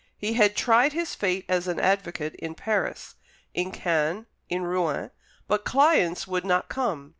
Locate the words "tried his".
0.55-1.13